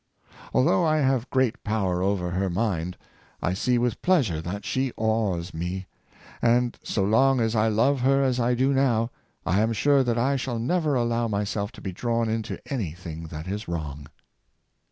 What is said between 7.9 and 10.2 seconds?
her as I do now, I am sure that